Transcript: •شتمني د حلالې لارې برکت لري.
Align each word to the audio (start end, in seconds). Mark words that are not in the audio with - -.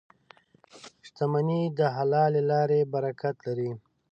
•شتمني 1.05 1.61
د 1.77 1.79
حلالې 1.95 2.41
لارې 2.51 2.79
برکت 2.93 3.35
لري. 3.47 3.71